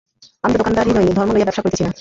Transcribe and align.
আমি 0.43 0.51
তো 0.53 0.57
দোকানদার 0.57 0.85
নই, 0.89 1.07
ধর্ম 1.17 1.29
লইয়া 1.31 1.45
ব্যবসা 1.45 1.61
করিতেছি 1.61 1.83
না। 1.83 1.89